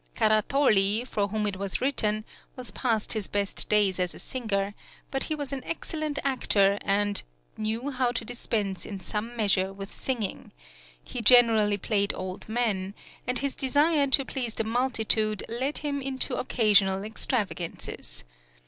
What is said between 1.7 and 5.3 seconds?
written was past his best days as a singer, but